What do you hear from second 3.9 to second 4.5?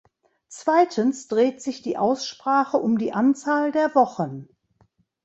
Wochen.